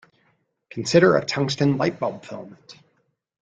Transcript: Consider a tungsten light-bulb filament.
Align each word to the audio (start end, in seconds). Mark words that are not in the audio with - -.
Consider 0.71 1.15
a 1.15 1.23
tungsten 1.23 1.77
light-bulb 1.77 2.25
filament. 2.25 2.73